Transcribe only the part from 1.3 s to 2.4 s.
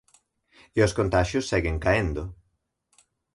seguen caendo.